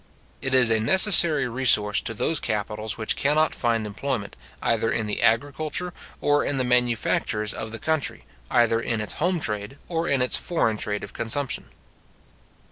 It 0.41 0.55
is 0.55 0.71
a 0.71 0.79
necessary 0.79 1.47
resource 1.47 2.01
to 2.01 2.15
those 2.15 2.39
capitals 2.39 2.97
which 2.97 3.15
cannot 3.15 3.53
find 3.53 3.85
employment, 3.85 4.35
either 4.59 4.91
in 4.91 5.05
the 5.05 5.21
agriculture 5.21 5.93
or 6.19 6.43
in 6.43 6.57
the 6.57 6.63
manufactures 6.63 7.53
of 7.53 7.71
the 7.71 7.77
country, 7.77 8.25
either 8.49 8.79
in 8.81 8.99
its 8.99 9.13
home 9.21 9.39
trade, 9.39 9.77
or 9.87 10.07
in 10.07 10.23
its 10.23 10.37
foreign 10.37 10.77
trade 10.77 11.03
of 11.03 11.13
consumption. 11.13 11.67